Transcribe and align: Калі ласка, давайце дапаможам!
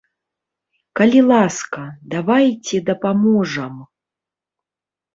Калі 0.99 1.21
ласка, 1.33 1.81
давайце 2.15 2.83
дапаможам! 2.91 3.73